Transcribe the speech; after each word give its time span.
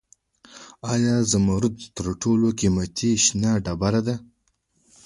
آیا 0.93 1.15
زمرد 1.31 1.75
تر 1.95 2.05
ټولو 2.21 2.47
قیمتي 2.59 3.11
شنه 3.25 3.51
ډبره 3.65 4.01
ده؟ 4.07 4.15